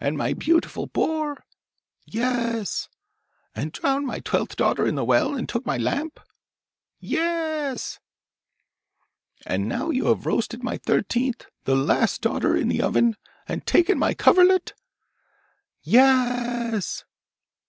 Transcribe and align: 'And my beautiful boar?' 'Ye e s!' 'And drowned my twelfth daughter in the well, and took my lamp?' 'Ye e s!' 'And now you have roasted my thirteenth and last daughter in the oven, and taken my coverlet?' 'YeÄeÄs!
'And 0.00 0.18
my 0.18 0.32
beautiful 0.32 0.86
boar?' 0.88 1.44
'Ye 2.04 2.20
e 2.20 2.24
s!' 2.62 2.88
'And 3.54 3.70
drowned 3.70 4.08
my 4.08 4.18
twelfth 4.18 4.56
daughter 4.56 4.84
in 4.88 4.96
the 4.96 5.04
well, 5.04 5.36
and 5.36 5.48
took 5.48 5.64
my 5.64 5.76
lamp?' 5.78 6.18
'Ye 6.98 7.18
e 7.20 7.20
s!' 7.68 8.00
'And 9.46 9.68
now 9.68 9.90
you 9.90 10.06
have 10.06 10.26
roasted 10.26 10.64
my 10.64 10.78
thirteenth 10.78 11.46
and 11.64 11.86
last 11.86 12.22
daughter 12.22 12.56
in 12.56 12.66
the 12.66 12.82
oven, 12.82 13.14
and 13.46 13.64
taken 13.64 14.00
my 14.00 14.14
coverlet?' 14.14 14.74
'YeÄeÄs! 15.86 17.04